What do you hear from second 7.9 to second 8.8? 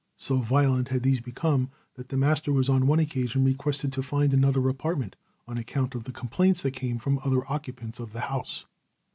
of the house.